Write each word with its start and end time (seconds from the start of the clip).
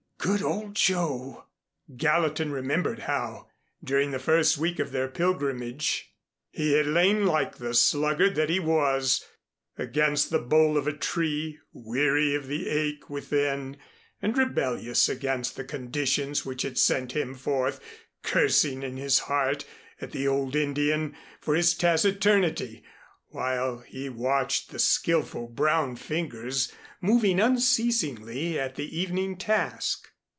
Good 0.23 0.43
old 0.43 0.75
Joe! 0.75 1.45
Gallatin 1.97 2.51
remembered 2.51 2.99
how, 2.99 3.49
during 3.83 4.11
the 4.11 4.19
first 4.19 4.55
week 4.55 4.77
of 4.77 4.91
their 4.91 5.07
pilgrimage, 5.07 6.13
he 6.51 6.73
had 6.73 6.85
lain 6.85 7.25
like 7.25 7.55
the 7.57 7.73
sluggard 7.73 8.35
that 8.35 8.47
he 8.51 8.59
was, 8.59 9.25
against 9.79 10.29
the 10.29 10.37
bole 10.37 10.77
of 10.77 10.85
a 10.85 10.93
tree, 10.93 11.57
weary 11.73 12.35
of 12.35 12.45
the 12.45 12.69
ache 12.69 13.09
within 13.09 13.77
and 14.21 14.37
rebellious 14.37 15.09
against 15.09 15.55
the 15.55 15.63
conditions 15.63 16.45
which 16.45 16.61
had 16.61 16.77
sent 16.77 17.13
him 17.15 17.33
forth, 17.33 17.79
cursing 18.21 18.83
in 18.83 18.97
his 18.97 19.17
heart 19.17 19.65
at 19.99 20.11
the 20.11 20.27
old 20.27 20.55
Indian 20.55 21.15
for 21.39 21.55
his 21.55 21.73
taciturnity, 21.73 22.83
while 23.29 23.79
he 23.79 24.07
watched 24.07 24.69
the 24.69 24.77
skillful 24.77 25.47
brown 25.47 25.95
fingers 25.95 26.71
moving 27.01 27.39
unceasingly 27.39 28.59
at 28.59 28.75
the 28.75 28.95
evening 28.99 29.35
task. 29.35 30.09